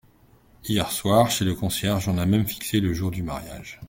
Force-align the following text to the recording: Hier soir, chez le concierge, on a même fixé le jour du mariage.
Hier 0.63 0.87
soir, 0.91 1.29
chez 1.29 1.45
le 1.45 1.53
concierge, 1.53 2.07
on 2.07 2.17
a 2.17 2.25
même 2.25 2.47
fixé 2.47 2.79
le 2.79 2.91
jour 2.91 3.11
du 3.11 3.21
mariage. 3.21 3.79